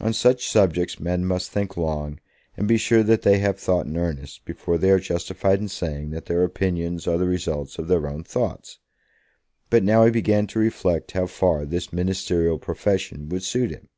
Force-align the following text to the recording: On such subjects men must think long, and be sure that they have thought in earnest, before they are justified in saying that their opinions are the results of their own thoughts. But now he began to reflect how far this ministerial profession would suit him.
On 0.00 0.12
such 0.12 0.48
subjects 0.48 0.98
men 0.98 1.24
must 1.24 1.52
think 1.52 1.76
long, 1.76 2.18
and 2.56 2.66
be 2.66 2.76
sure 2.76 3.04
that 3.04 3.22
they 3.22 3.38
have 3.38 3.56
thought 3.56 3.86
in 3.86 3.96
earnest, 3.96 4.44
before 4.44 4.76
they 4.76 4.90
are 4.90 4.98
justified 4.98 5.60
in 5.60 5.68
saying 5.68 6.10
that 6.10 6.26
their 6.26 6.42
opinions 6.42 7.06
are 7.06 7.16
the 7.18 7.28
results 7.28 7.78
of 7.78 7.86
their 7.86 8.08
own 8.08 8.24
thoughts. 8.24 8.80
But 9.70 9.84
now 9.84 10.04
he 10.04 10.10
began 10.10 10.48
to 10.48 10.58
reflect 10.58 11.12
how 11.12 11.26
far 11.28 11.64
this 11.64 11.92
ministerial 11.92 12.58
profession 12.58 13.28
would 13.28 13.44
suit 13.44 13.70
him. 13.70 13.88